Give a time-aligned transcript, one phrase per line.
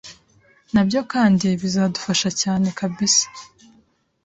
[0.73, 3.25] Nabyo kandi bizadufasha cyane kabisa